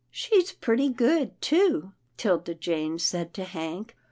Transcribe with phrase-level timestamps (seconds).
[0.09, 3.95] "She's pretty good too," 'Tilda Jane said to Hank.